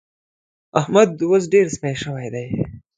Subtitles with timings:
[0.79, 2.47] احمد اوس ډېر سپي شوی دی.